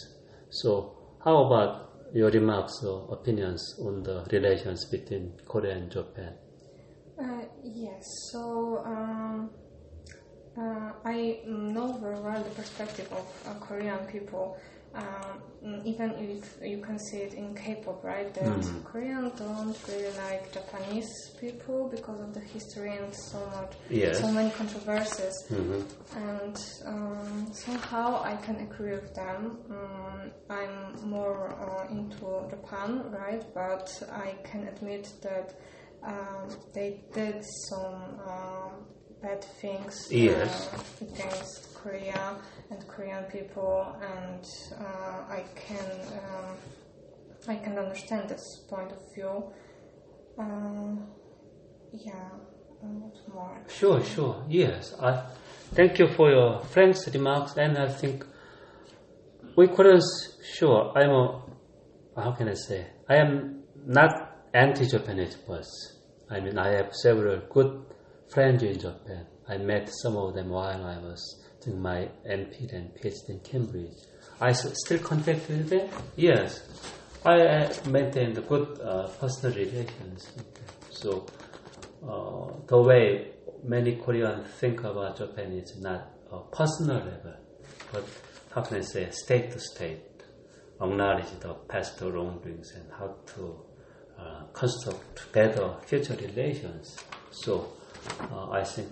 So 0.50 0.96
how 1.24 1.46
about 1.46 1.90
your 2.12 2.30
remarks 2.30 2.84
or 2.84 3.08
opinions 3.12 3.80
on 3.80 4.04
the 4.04 4.24
relations 4.30 4.84
between 4.84 5.32
Korea 5.48 5.76
and 5.76 5.90
Japan? 5.90 6.34
Uh, 7.18 7.46
yes, 7.64 8.04
so 8.30 8.82
um, 8.84 9.50
uh, 10.56 10.92
I 11.04 11.40
know 11.46 11.98
very 12.00 12.20
well 12.20 12.42
the 12.42 12.50
perspective 12.50 13.08
of 13.12 13.26
uh, 13.48 13.54
Korean 13.58 14.06
people. 14.06 14.56
Um, 14.94 15.40
mm, 15.66 15.84
even 15.84 16.10
if 16.12 16.56
you 16.62 16.78
can 16.78 16.98
see 16.98 17.18
it 17.18 17.34
in 17.34 17.54
K-pop, 17.54 18.04
right? 18.04 18.32
That 18.34 18.64
Korean 18.84 19.32
don't 19.36 19.76
really 19.88 20.12
like 20.28 20.52
Japanese 20.52 21.10
people 21.40 21.88
because 21.88 22.20
of 22.20 22.32
the 22.32 22.40
history 22.40 22.96
and 22.96 23.12
so 23.12 23.38
much, 23.56 23.72
Yes. 23.90 24.20
so 24.20 24.30
many 24.30 24.50
controversies. 24.50 25.34
hmm 25.48 25.80
And 26.16 26.56
um, 26.86 27.48
somehow 27.52 28.22
I 28.22 28.36
can 28.36 28.56
agree 28.68 28.92
with 28.92 29.12
them. 29.14 29.58
Um, 29.70 30.30
I'm 30.48 31.08
more 31.10 31.42
uh, 31.64 31.90
into 31.90 32.26
Japan, 32.50 33.10
right? 33.10 33.42
But 33.52 33.90
I 34.12 34.34
can 34.44 34.68
admit 34.68 35.08
that 35.22 35.58
um, 36.04 36.48
they 36.74 37.00
did 37.14 37.42
some 37.68 38.20
um 38.28 38.72
bad 39.22 39.42
things 39.60 40.06
Yes. 40.10 40.68
uh, 40.72 41.04
against 41.06 41.73
Korea 41.84 42.36
and 42.70 42.80
Korean 42.88 43.24
people, 43.24 43.94
and 44.00 44.44
uh, 44.80 45.38
I 45.38 45.44
can 45.54 45.88
um, 46.22 46.56
I 47.46 47.56
can 47.56 47.78
understand 47.78 48.30
this 48.30 48.46
point 48.70 48.90
of 48.90 49.02
view. 49.14 49.44
Um, 50.38 51.06
yeah, 51.92 52.30
more? 53.32 53.62
Sure, 53.68 54.02
sure. 54.02 54.44
Yes. 54.48 54.94
I 55.00 55.22
thank 55.74 55.98
you 55.98 56.08
for 56.16 56.30
your 56.30 56.60
friend's 56.72 57.06
remarks, 57.12 57.52
and 57.56 57.76
I 57.76 57.88
think 57.88 58.24
we 59.56 59.68
Koreans, 59.68 60.38
sure, 60.56 60.92
I'm 60.96 61.10
a, 61.10 61.42
how 62.16 62.32
can 62.32 62.48
I 62.48 62.54
say? 62.54 62.86
I 63.08 63.16
am 63.16 63.62
not 63.86 64.10
anti-Japanese, 64.54 65.36
but 65.46 65.66
I 66.30 66.40
mean, 66.40 66.58
I 66.58 66.70
have 66.76 66.94
several 66.94 67.40
good 67.50 67.84
friends 68.32 68.62
in 68.62 68.78
Japan. 68.78 69.26
I 69.46 69.58
met 69.58 69.90
some 70.02 70.16
of 70.16 70.34
them 70.34 70.48
while 70.48 70.84
I 70.84 70.98
was 70.98 71.43
my 71.72 72.08
MP 72.28 72.72
and 72.72 72.94
PhD 72.94 73.30
in 73.30 73.40
Cambridge. 73.40 73.96
I 74.40 74.52
still 74.52 74.98
contact 74.98 75.48
with 75.48 75.70
them. 75.70 75.88
Yes, 76.16 76.60
I 77.24 77.40
uh, 77.40 77.72
good 78.48 78.80
uh, 78.80 79.08
personal 79.20 79.56
relations. 79.56 80.28
So 80.90 81.26
uh, 82.06 82.52
the 82.66 82.80
way 82.80 83.32
many 83.62 83.96
Koreans 83.96 84.46
think 84.60 84.80
about 84.84 85.18
Japan 85.18 85.52
is 85.52 85.76
not 85.80 86.10
a 86.30 86.40
personal 86.54 86.98
level, 86.98 87.34
but 87.92 88.04
how 88.54 88.62
can 88.62 88.78
I 88.78 88.80
say 88.82 89.08
state 89.10 89.52
to 89.52 89.58
state, 89.58 90.02
acknowledge 90.80 91.30
the 91.40 91.54
past 91.68 92.00
wrongdoings 92.00 92.72
and 92.72 92.90
how 92.92 93.14
to 93.34 93.64
uh, 94.18 94.44
construct 94.52 95.32
better 95.32 95.74
future 95.86 96.14
relations. 96.14 96.96
So 97.30 97.72
uh, 98.20 98.50
I 98.50 98.64
think 98.64 98.90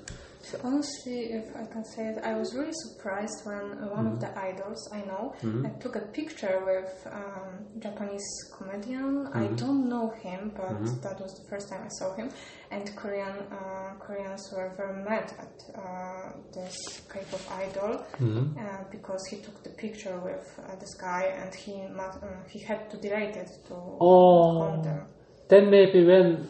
Honestly, 0.64 1.32
if 1.32 1.54
I 1.56 1.64
can 1.72 1.84
say 1.84 2.08
it, 2.08 2.18
I 2.24 2.34
was 2.34 2.54
really 2.54 2.72
surprised 2.86 3.44
when 3.44 3.90
one 3.90 4.06
of 4.06 4.20
the 4.20 4.30
idols 4.38 4.88
I 4.92 5.00
know 5.10 5.34
I 5.66 5.68
took 5.80 5.96
a 5.96 6.00
picture 6.12 6.62
with 6.64 7.06
um, 7.12 7.66
Japanese 7.80 8.26
comedian. 8.56 9.28
I 9.34 9.46
don't 9.62 9.88
know 9.88 10.10
him, 10.22 10.52
but 10.56 10.84
that 11.02 11.20
was 11.20 11.32
the 11.40 11.48
first 11.50 11.68
time 11.70 11.82
I 11.84 11.88
saw 11.98 12.14
him. 12.14 12.30
And 12.70 12.84
Korean 12.96 13.36
uh, 13.50 13.94
Koreans 13.98 14.52
were 14.56 14.72
very 14.76 15.02
mad 15.04 15.32
at 15.38 15.54
uh, 15.76 16.32
this 16.54 16.76
K-pop 17.12 17.40
idol 17.58 18.04
uh, 18.20 18.84
because 18.90 19.22
he 19.30 19.36
took 19.38 19.62
the 19.62 19.70
picture 19.70 20.18
with 20.20 20.46
uh, 20.58 20.74
this 20.76 20.94
guy 20.94 21.24
and 21.42 21.54
he 21.54 21.74
must, 21.94 22.18
uh, 22.22 22.26
he 22.48 22.60
had 22.60 22.90
to 22.90 22.96
delete 22.96 23.36
it 23.36 23.50
to 23.68 23.74
Oh. 24.00 24.80
them. 24.82 25.06
then 25.48 25.70
maybe 25.70 26.04
when 26.06 26.48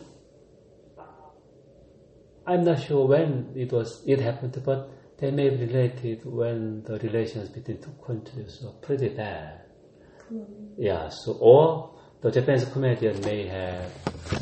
I'm 2.47 2.65
not 2.65 2.83
sure 2.83 3.07
when 3.07 3.53
it 3.55 3.73
was 3.73 4.03
it 4.07 4.21
happened, 4.21 4.61
but 4.65 4.91
they 5.19 5.31
may 5.31 5.51
be 5.51 5.67
related 5.67 6.25
when 6.25 6.83
the 6.83 6.99
relations 6.99 7.49
between 7.49 7.81
two 7.81 7.95
countries 8.05 8.61
were 8.63 8.73
pretty 8.73 9.09
bad. 9.11 9.61
Yeah, 10.77 11.09
so 11.11 11.37
or 11.41 11.95
the 12.21 12.31
Japanese 12.31 12.65
comedian 12.65 13.21
may 13.21 13.47
have 13.47 13.93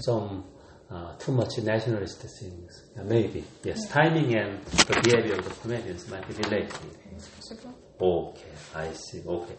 some 0.00 0.44
uh, 0.90 1.14
too 1.16 1.32
much 1.32 1.58
nationalist 1.58 2.20
things. 2.22 2.84
Yeah, 2.96 3.02
maybe 3.02 3.44
yes, 3.62 3.88
timing 3.88 4.34
and 4.34 4.62
the 4.64 5.00
behavior 5.02 5.34
of 5.34 5.44
the 5.44 5.54
comedians 5.60 6.08
might 6.08 6.26
be 6.28 6.34
related. 6.34 6.72
Okay, 8.00 8.52
I 8.74 8.92
see. 8.92 9.22
Okay, 9.26 9.56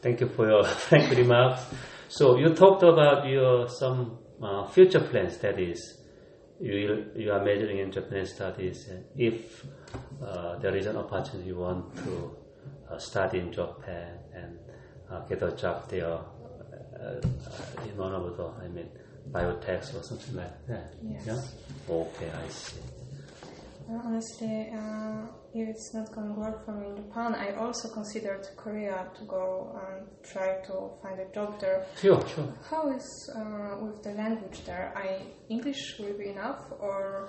thank 0.00 0.20
you 0.20 0.28
for 0.28 0.48
your 0.48 0.64
frank 0.86 1.10
remarks. 1.16 1.62
So 2.08 2.36
you 2.38 2.54
talked 2.54 2.82
about 2.82 3.26
your 3.26 3.68
some 3.68 4.18
uh, 4.42 4.66
future 4.68 5.00
plans. 5.00 5.38
That 5.38 5.58
is, 5.58 5.99
you 6.60 7.06
you 7.16 7.32
are 7.32 7.42
majoring 7.44 7.78
in 7.78 7.90
Japanese 7.90 8.34
studies, 8.34 8.88
and 8.88 9.04
if 9.16 9.64
uh, 10.22 10.56
there 10.58 10.76
is 10.76 10.86
an 10.86 10.96
opportunity 10.96 11.48
you 11.48 11.56
want 11.56 11.96
to 12.04 12.36
uh, 12.90 12.98
study 12.98 13.38
in 13.38 13.52
Japan 13.52 14.18
and 14.34 14.58
uh, 15.10 15.20
get 15.20 15.42
a 15.42 15.52
job 15.52 15.88
there 15.88 16.06
uh, 16.06 16.20
uh, 17.00 17.84
in 17.84 17.96
one 17.96 18.12
of 18.12 18.36
the, 18.36 18.46
I 18.62 18.68
mean, 18.68 18.88
biotechs 19.30 19.98
or 19.98 20.02
something 20.02 20.36
like 20.36 20.66
that. 20.66 20.94
Yes. 21.02 21.26
Yeah. 21.26 21.94
Okay, 21.94 22.30
I 22.30 22.48
see. 22.48 22.99
Honestly, 23.92 24.70
uh, 24.72 25.26
if 25.52 25.68
it's 25.68 25.92
not 25.94 26.12
going 26.12 26.28
to 26.28 26.34
work 26.40 26.64
for 26.64 26.72
me 26.72 26.86
in 26.90 26.96
Japan, 26.96 27.34
I 27.34 27.54
also 27.56 27.88
considered 27.88 28.46
Korea 28.56 29.08
to 29.18 29.24
go 29.24 29.76
and 29.82 30.06
try 30.22 30.60
to 30.66 30.90
find 31.02 31.18
a 31.18 31.28
job 31.34 31.58
there. 31.60 31.84
Sure, 32.00 32.24
sure. 32.28 32.52
How 32.70 32.88
is 32.94 33.34
uh, 33.36 33.76
with 33.82 34.02
the 34.04 34.10
language 34.12 34.64
there? 34.64 34.92
I 34.96 35.22
English 35.48 35.98
will 35.98 36.16
be 36.16 36.28
enough, 36.28 36.60
or 36.78 37.28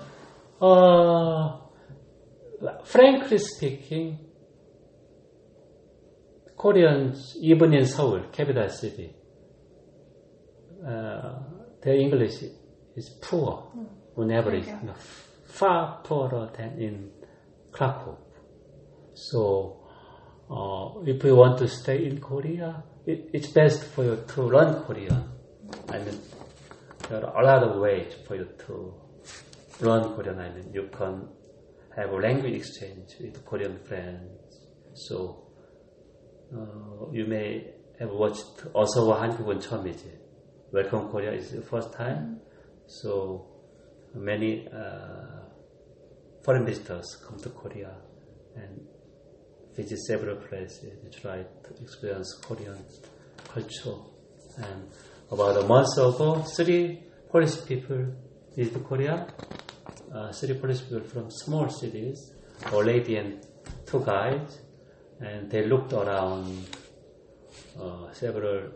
Uh, 0.61 1.57
frankly 2.85 3.39
speaking, 3.39 4.19
Koreans, 6.55 7.35
even 7.41 7.73
in 7.73 7.85
Seoul, 7.87 8.25
capital 8.31 8.69
city, 8.69 9.15
uh, 10.85 11.39
their 11.81 11.95
English 11.95 12.43
is 12.95 13.09
poor 13.19 13.71
on 14.15 14.31
average, 14.31 14.67
Okay 14.67 14.77
you 15.50 15.50
know, 15.50 15.52
far 15.52 16.00
poorer 16.02 16.50
than 16.56 16.78
in 16.80 17.10
Krakow. 17.72 18.16
So, 19.14 19.82
uh, 20.50 21.00
if 21.04 21.24
you 21.24 21.34
want 21.36 21.58
to 21.58 21.68
stay 21.68 22.06
in 22.06 22.20
Korea, 22.20 22.82
it, 23.06 23.30
it's 23.32 23.48
best 23.48 23.84
for 23.84 24.04
you 24.04 24.24
to 24.28 24.42
learn 24.42 24.82
Korean. 24.84 25.28
I 25.88 25.98
mean, 25.98 26.20
there 27.08 27.24
are 27.24 27.42
a 27.42 27.46
lot 27.46 27.62
of 27.62 27.80
ways 27.80 28.14
for 28.26 28.36
you 28.36 28.48
to 28.66 28.94
learn 29.80 30.14
Korean. 30.14 30.38
I 30.40 30.50
mean, 30.50 30.70
you 30.72 30.88
can 30.92 31.28
have 31.96 32.10
a 32.10 32.16
language 32.16 32.54
exchange 32.54 33.14
with 33.20 33.44
Korean 33.44 33.78
friends. 33.78 34.60
So, 34.94 35.44
uh, 36.54 37.10
you 37.12 37.26
may 37.26 37.72
have 37.98 38.10
watched 38.10 38.72
어서와 38.72 39.22
한국은 39.22 39.60
처음이지. 39.60 40.26
Welcome 40.72 41.10
Korea 41.10 41.32
is 41.32 41.52
the 41.52 41.62
first 41.62 41.92
time. 41.92 42.40
So, 42.86 43.46
many 44.14 44.66
uh, 44.68 45.39
foreign 46.43 46.65
visitors 46.65 47.17
come 47.25 47.39
to 47.39 47.49
Korea 47.49 47.91
and 48.55 48.87
visit 49.75 49.99
several 49.99 50.35
places 50.37 50.83
and 51.03 51.13
try 51.13 51.43
to 51.43 51.81
experience 51.81 52.33
Korean 52.41 52.77
culture. 53.47 53.95
And 54.57 54.89
about 55.31 55.63
a 55.63 55.67
month 55.67 55.97
ago, 55.97 56.41
three 56.41 57.03
Polish 57.31 57.65
people 57.65 58.05
visited 58.55 58.83
Korea. 58.83 59.27
Uh, 60.13 60.31
three 60.33 60.55
Polish 60.55 60.81
people 60.81 61.01
from 61.01 61.31
small 61.31 61.69
cities, 61.69 62.33
a 62.65 62.75
lady 62.75 63.15
and 63.15 63.45
two 63.85 64.03
guys, 64.03 64.59
and 65.21 65.49
they 65.49 65.65
looked 65.65 65.93
around 65.93 66.65
uh, 67.79 68.11
several 68.11 68.71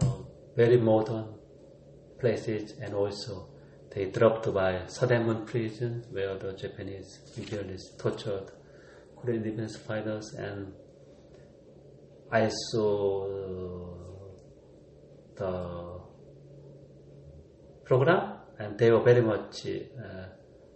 uh, 0.00 0.06
very 0.54 0.76
modern 0.76 1.34
places 2.20 2.74
and 2.80 2.94
also 2.94 3.48
they 3.94 4.06
dropped 4.06 4.52
by 4.52 4.72
Seodaemun 4.86 5.46
prison 5.46 6.04
where 6.10 6.36
the 6.38 6.52
Japanese 6.52 7.20
imperialists 7.36 7.96
tortured 7.96 8.50
Korean 9.16 9.42
defense 9.42 9.76
fighters 9.76 10.34
and 10.34 10.72
I 12.30 12.48
saw 12.70 13.26
the 15.36 16.00
program 17.84 18.34
and 18.58 18.78
they 18.78 18.90
were 18.90 19.02
very 19.02 19.22
much 19.22 19.66
uh, 19.66 20.26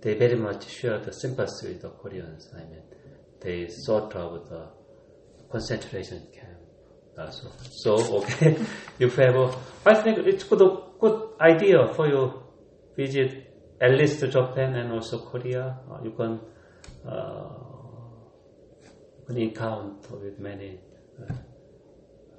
they 0.02 0.14
very 0.14 0.34
much 0.36 0.68
shared 0.68 1.04
the 1.04 1.12
sympathy 1.12 1.68
with 1.68 1.82
the 1.82 1.90
Koreans. 1.90 2.48
I 2.54 2.64
mean, 2.64 2.82
they 3.40 3.68
thought 3.86 4.14
of 4.16 4.48
the 4.48 4.68
concentration 5.50 6.26
camp. 6.34 6.58
Uh, 7.16 7.30
so, 7.30 8.16
okay, 8.18 8.58
you 8.98 9.08
have 9.08 9.36
a, 9.36 9.54
I 9.86 9.94
think 9.94 10.18
it's 10.18 10.44
good 10.44 10.62
good 10.98 11.28
idea 11.40 11.86
for 11.94 12.08
you 12.08 12.42
visit 12.96 13.52
at 13.80 13.92
least 13.98 14.20
Japan 14.30 14.76
and 14.76 14.92
also 14.92 15.18
Korea. 15.18 15.78
Uh, 15.90 15.98
you 16.04 16.10
can 16.12 16.40
uh, 17.06 17.48
can 19.26 19.36
encounter 19.36 20.16
with 20.16 20.38
many 20.38 20.78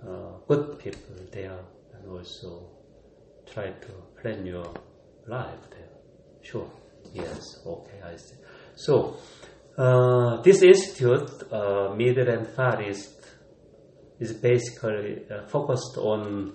uh, 0.08 0.38
good 0.48 0.80
people 0.80 1.16
there 1.32 1.60
and 1.94 2.12
also 2.12 2.70
try 3.52 3.72
to 3.72 3.92
plan 4.22 4.46
your 4.46 4.74
life 5.28 5.70
there. 5.70 5.90
Sure. 6.42 6.70
Yes. 7.14 7.62
Okay. 7.66 8.00
I 8.04 8.16
see. 8.16 8.36
So 8.76 9.18
uh, 9.78 10.42
this 10.42 10.62
institute, 10.62 11.52
uh, 11.52 11.94
Middle 11.96 12.30
and 12.30 12.48
Far 12.48 12.82
East, 12.82 13.26
is 14.20 14.34
basically 14.34 15.24
uh, 15.30 15.48
focused 15.48 15.98
on 15.98 16.54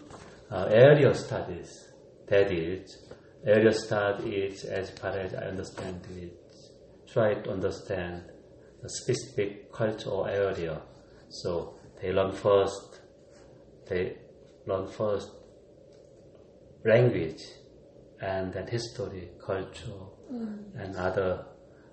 area 0.51 1.13
studies. 1.15 1.89
That 2.29 2.53
is, 2.53 3.08
area 3.47 3.73
start 3.73 4.25
is 4.25 4.65
as 4.65 4.91
far 4.91 5.11
as 5.11 5.35
I 5.35 5.47
understand 5.47 6.07
it, 6.17 6.33
try 7.13 7.35
to 7.35 7.51
understand 7.51 8.25
the 8.83 8.89
specific 8.89 9.73
culture 9.73 10.11
or 10.11 10.29
area. 10.29 10.81
So 11.29 11.75
they 12.01 12.13
learn 12.13 12.33
first, 12.33 13.01
they 13.89 14.17
learn 14.67 14.87
first 14.89 15.31
language, 16.85 17.43
and 18.21 18.53
then 18.53 18.67
history, 18.67 19.29
culture, 19.45 20.05
and 20.77 20.97
other 20.97 21.45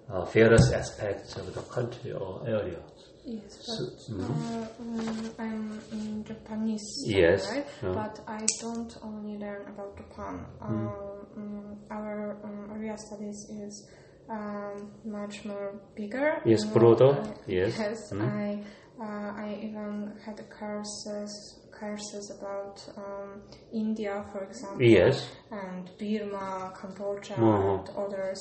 uh, 0.10 0.26
various 0.26 0.72
aspects 0.72 1.36
of 1.36 1.54
the 1.54 1.62
country 1.62 2.12
or 2.12 2.44
area. 2.48 2.80
Yes, 3.26 3.58
So- 3.62 3.86
but 4.10 4.20
uh, 4.20 4.82
um, 4.82 5.32
I'm 5.40 5.82
in 5.92 6.24
Japanese, 6.24 6.86
Yes, 7.06 7.50
right? 7.52 7.66
yeah. 7.84 7.92
But 7.94 8.20
I 8.28 8.46
don't 8.62 8.98
only 9.04 9.38
learn 9.38 9.64
about 9.68 9.98
Japan. 9.98 10.46
Hmm. 10.62 10.88
Um, 10.88 10.92
um, 11.38 11.78
our 11.92 12.38
um, 12.44 12.70
area 12.76 12.96
studies 12.98 13.40
is 13.50 13.88
um, 14.30 14.92
much 15.04 15.46
more 15.46 15.80
bigger. 15.96 16.42
Yes, 16.46 16.64
broader, 16.66 17.12
uh, 17.20 17.28
yes. 17.48 17.78
Yes, 17.78 18.12
Mm. 18.12 18.22
I 18.22 18.64
uh, 18.98 19.32
I 19.46 19.60
even 19.62 20.14
had 20.26 20.38
courses 20.50 21.60
courses 21.80 22.32
about 22.40 22.82
um, 22.98 23.42
India, 23.74 24.24
for 24.32 24.44
example. 24.46 24.82
Yes. 24.82 25.28
And 25.52 25.90
Burma, 26.00 26.72
Cambodia, 26.80 27.36
Mhm. 27.36 27.80
and 27.80 27.90
others, 27.98 28.40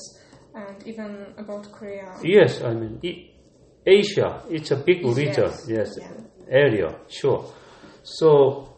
and 0.53 0.77
even 0.87 1.33
about 1.37 1.69
Korea. 1.71 2.15
Yes, 2.23 2.61
I 2.63 2.73
mean, 2.73 2.99
i- 3.03 3.34
Asia, 3.85 4.41
it's 4.49 4.71
a 4.71 4.77
big 4.77 5.05
region, 5.05 5.51
Yes, 5.67 5.89
yeah. 5.99 6.11
area, 6.49 6.95
sure. 7.07 7.45
So, 8.03 8.73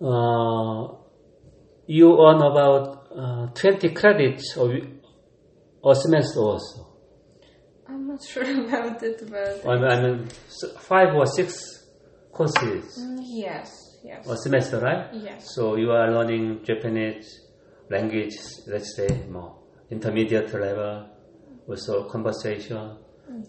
uh, 0.00 0.94
you 1.86 2.08
earn 2.20 2.40
about 2.42 3.08
uh, 3.16 3.46
20 3.54 3.88
credits 3.90 4.56
a, 4.56 4.64
we- 4.64 5.00
a 5.84 5.94
semester 5.94 6.40
also. 6.40 6.88
I'm 7.88 8.06
not 8.06 8.22
sure 8.24 8.42
about 8.66 9.02
it, 9.02 9.22
but 9.30 9.66
I 9.68 9.74
mean, 9.76 9.84
I 9.84 10.00
mean, 10.00 10.28
five 10.78 11.14
or 11.14 11.26
six 11.26 11.86
courses 12.32 12.98
Mm, 12.98 13.18
yes, 13.22 13.98
yes, 14.04 14.26
a 14.28 14.36
semester, 14.36 14.78
right? 14.80 15.08
yes. 15.12 15.44
So 15.54 15.76
you 15.76 15.90
are 15.90 16.10
learning 16.10 16.64
Japanese 16.64 17.40
language, 17.90 18.34
let's 18.68 18.94
say 18.96 19.08
more 19.28 19.58
intermediate 19.90 20.52
level, 20.54 21.06
also 21.68 22.08
conversation, 22.08 22.96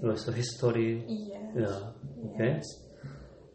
also 0.04 0.32
history. 0.32 1.04
Yes. 1.08 1.56
Yeah. 1.56 2.34
Okay. 2.34 2.62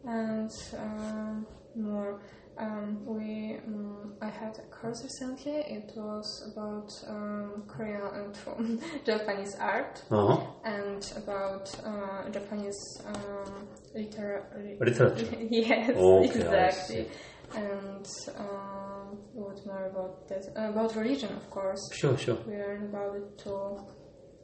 And 0.05 0.51
um, 0.77 1.45
more, 1.75 2.19
um, 2.57 3.05
we 3.05 3.57
um, 3.67 4.13
I 4.21 4.29
had 4.29 4.57
a 4.59 4.61
course 4.75 5.03
recently. 5.03 5.51
It 5.77 5.91
was 5.95 6.51
about 6.51 6.89
um, 7.07 7.63
Korean 7.67 8.01
and 8.19 8.81
Japanese 9.05 9.55
art 9.59 10.01
Uh-huh. 10.09 10.39
and 10.63 11.01
about 11.17 11.65
uh, 11.85 12.29
Japanese 12.31 12.81
um, 13.05 13.67
liter- 13.93 14.45
Literature. 14.79 15.37
yes, 15.49 15.89
Okay, 15.95 16.25
exactly. 16.25 17.07
And 17.55 18.05
um, 18.37 19.17
what 19.33 19.65
more 19.65 19.85
about 19.87 20.27
that? 20.29 20.43
About 20.55 20.95
religion, 20.95 21.31
of 21.35 21.49
course. 21.49 21.81
Sure, 21.99 22.17
sure. 22.17 22.37
We 22.47 22.53
learn 22.53 22.83
about 22.85 23.15
it 23.15 23.37
too. 23.37 23.79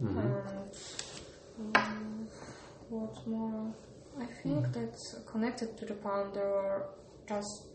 Mhm. 0.01 0.65
Um, 1.59 2.27
what 2.89 3.27
more? 3.27 3.73
I 4.19 4.25
think 4.43 4.71
that's 4.73 5.15
connected 5.31 5.77
to 5.77 5.85
Japan. 5.85 6.31
There 6.33 6.47
were 6.49 6.85
just 7.27 7.67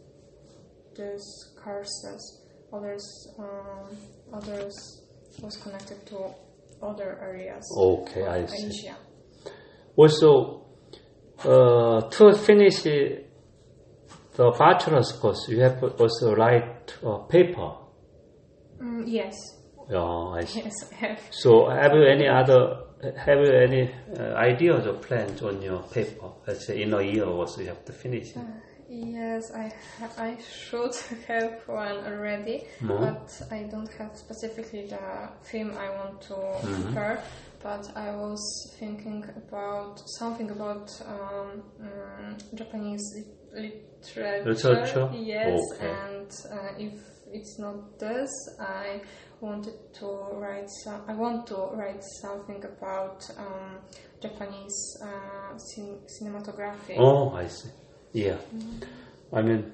these 0.97 1.55
curses. 1.57 2.43
Others, 2.73 3.35
um, 3.39 3.97
others 4.33 5.03
was 5.43 5.57
connected 5.57 6.07
to 6.07 6.31
other 6.83 7.19
areas. 7.21 7.65
Okay, 7.79 8.23
of 8.23 8.29
I 8.29 8.47
see. 8.47 8.67
Asia. 8.67 8.97
Also, 9.97 10.67
uh, 11.45 12.01
to 12.11 12.33
finish 12.35 12.83
the 12.83 13.25
bachelor's 14.59 15.13
course, 15.13 15.47
you 15.49 15.61
have 15.61 15.83
also 15.83 16.35
write 16.35 16.95
a 17.03 17.19
paper. 17.29 17.73
Mm, 18.81 19.05
yes, 19.07 19.35
Yeah, 19.91 20.03
I 20.03 20.45
see. 20.45 20.61
yes, 20.63 20.73
I 20.93 20.95
have. 20.95 21.21
So, 21.31 21.69
have 21.69 21.93
you 21.93 22.05
any 22.05 22.29
other, 22.29 22.85
have 23.03 23.39
you 23.41 23.53
any 23.53 23.91
uh, 24.19 24.35
ideas 24.35 24.87
or 24.87 24.95
plans 24.95 25.43
on 25.43 25.63
your 25.63 25.81
paper? 25.85 26.29
Let's 26.47 26.67
say 26.67 26.83
in 26.83 26.93
a 26.95 27.03
year 27.03 27.25
or 27.25 27.47
so 27.49 27.61
you 27.61 27.69
have 27.69 27.85
to 27.87 27.93
finish 27.93 28.37
it. 28.37 28.43
Yes, 28.93 29.53
I 29.55 29.73
ha- 29.99 30.13
I 30.19 30.37
should 30.43 30.95
have 31.29 31.61
one 31.67 31.99
already, 32.07 32.65
Mhm. 32.81 32.99
but 33.01 33.43
I 33.53 33.63
don't 33.71 33.89
have 33.99 34.17
specifically 34.17 34.87
the 34.89 34.99
theme 35.45 35.73
I 35.79 35.89
want 35.97 36.21
to 36.23 36.37
prepare. 36.83 37.23
But 37.63 37.93
I 37.95 38.17
was 38.17 38.43
thinking 38.79 39.23
about 39.37 40.01
something 40.19 40.51
about 40.51 40.91
um, 41.07 41.63
mm, 41.81 42.55
Japanese 42.55 43.05
literature. 43.53 44.43
Literature? 44.45 45.11
Yes, 45.15 45.61
Okay. 45.75 45.91
and 45.91 46.31
uh, 46.51 46.73
if 46.79 46.95
it's 47.33 47.59
not 47.59 47.99
this, 47.99 48.31
I 48.61 49.01
wanted 49.41 49.75
to 49.95 50.07
write 50.35 50.69
some. 50.85 51.03
I 51.09 51.15
want 51.15 51.47
to 51.49 51.57
write 51.73 52.03
something 52.23 52.63
about 52.65 53.29
um, 53.39 53.79
Japanese 54.21 54.99
uh, 55.03 55.57
cin- 55.57 56.01
cinematography. 56.07 56.97
Oh, 56.99 57.33
I 57.35 57.47
see. 57.47 57.71
Yeah. 58.13 58.37
I 59.33 59.43
mean, 59.43 59.73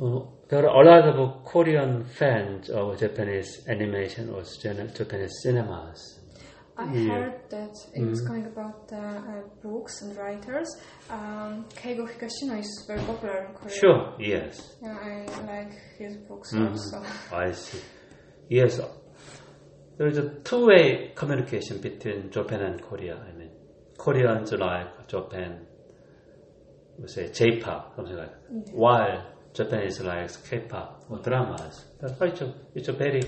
uh, 0.00 0.20
there 0.48 0.68
are 0.68 0.82
a 0.82 0.86
lot 0.86 1.04
of 1.08 1.44
Korean 1.44 2.04
fans 2.04 2.70
of 2.70 2.98
Japanese 2.98 3.66
animation 3.66 4.30
or 4.30 4.42
Japanese 4.42 5.40
cinemas. 5.42 6.19
I 6.80 6.92
Yeah. 6.94 7.10
heard 7.12 7.40
that 7.50 7.74
it 7.94 8.02
it's 8.08 8.22
going 8.22 8.46
about 8.46 8.88
the 8.88 8.96
uh, 8.96 9.42
books 9.62 10.02
and 10.02 10.16
writers. 10.16 10.68
Um, 11.10 11.64
Keigo 11.80 12.04
Higashino 12.10 12.58
is 12.58 12.84
very 12.88 13.00
popular 13.10 13.36
in 13.46 13.54
Korea. 13.54 13.74
Sure, 13.82 14.14
yes. 14.18 14.76
Yeah, 14.82 14.96
I 15.10 15.26
like 15.54 15.72
his 15.98 16.16
books 16.28 16.52
Mhm. 16.54 16.70
also. 16.70 17.02
I 17.46 17.52
see. 17.52 17.80
Yes. 18.48 18.80
There 19.98 20.08
is 20.08 20.16
a 20.18 20.28
two-way 20.48 21.12
communication 21.14 21.80
between 21.80 22.30
Japan 22.30 22.60
and 22.62 22.80
Korea. 22.82 23.16
I 23.28 23.32
mean, 23.38 23.50
Koreans 23.98 24.50
like 24.52 25.06
Japan, 25.08 25.66
we 26.98 27.06
say 27.08 27.30
J-pop, 27.30 27.96
something 27.96 28.16
like 28.16 28.30
that. 28.48 28.72
While 28.72 29.22
Japanese 29.52 30.00
like 30.00 30.30
K-pop 30.48 31.04
or 31.10 31.18
dramas. 31.18 31.84
That's 32.00 32.18
why 32.18 32.28
it's 32.28 32.40
a, 32.40 32.54
it's 32.74 32.88
a 32.88 32.92
very, 32.94 33.22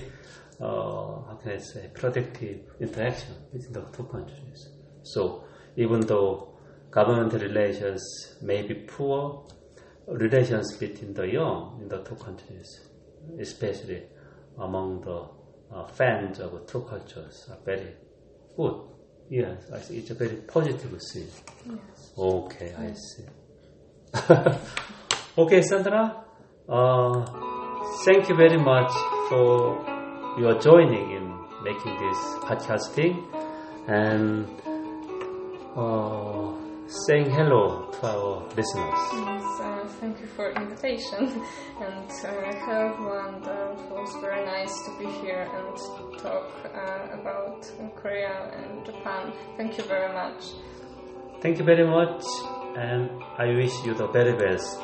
uh, 0.63 1.21
how 1.27 1.39
can 1.41 1.51
I 1.51 1.57
say, 1.57 1.89
productive 1.93 2.61
interaction 2.79 3.35
between 3.51 3.73
the 3.73 3.81
two 3.95 4.03
countries. 4.03 4.69
So 5.03 5.43
even 5.75 6.01
though 6.01 6.53
government 6.89 7.33
relations 7.33 8.01
may 8.41 8.61
be 8.61 8.75
poor, 8.75 9.45
relations 10.07 10.77
between 10.77 11.13
the 11.13 11.27
young 11.27 11.79
in 11.81 11.89
the 11.89 12.01
two 12.03 12.15
countries, 12.15 12.79
especially 13.39 14.03
among 14.57 15.01
the 15.01 15.27
uh, 15.75 15.87
fans 15.87 16.39
of 16.39 16.65
two 16.67 16.81
cultures, 16.81 17.45
are 17.51 17.57
very 17.65 17.95
good. 18.55 18.75
Yes, 19.29 19.69
I 19.73 19.79
see. 19.79 19.97
It's 19.97 20.11
a 20.11 20.15
very 20.15 20.35
positive 20.35 20.97
thing. 21.11 21.27
Yes. 21.65 22.11
Okay, 22.17 22.73
I 22.77 22.93
see. 22.93 23.25
okay, 25.37 25.61
Sandra. 25.61 26.23
Uh, 26.69 27.25
thank 28.05 28.29
you 28.29 28.35
very 28.35 28.57
much 28.57 28.91
for 29.29 29.92
your 30.37 30.59
joining 30.59 31.11
in 31.11 31.37
making 31.63 31.93
this 31.99 32.17
podcasting 32.41 33.23
and 33.87 34.47
uh, 35.75 36.51
saying 37.07 37.29
hello 37.29 37.89
to 37.91 38.07
our 38.07 38.41
listeners. 38.55 39.01
Yes, 39.13 39.43
uh, 39.61 39.87
thank 39.99 40.19
you 40.19 40.27
for 40.27 40.51
invitation, 40.53 41.19
and 41.81 42.09
uh, 42.09 42.55
have 42.65 42.99
one 42.99 43.41
that 43.43 43.77
was 43.91 44.15
very 44.21 44.43
nice 44.43 44.73
to 44.85 44.97
be 44.97 45.05
here 45.21 45.47
and 45.53 46.19
talk 46.19 46.49
uh, 46.65 47.19
about 47.19 47.71
Korea 47.95 48.51
and 48.57 48.83
Japan. 48.85 49.33
Thank 49.55 49.77
you 49.77 49.83
very 49.83 50.11
much. 50.13 50.45
Thank 51.41 51.59
you 51.59 51.65
very 51.65 51.85
much, 51.85 52.23
and 52.75 53.09
I 53.37 53.53
wish 53.53 53.73
you 53.85 53.93
the 53.93 54.07
very 54.07 54.33
best 54.33 54.81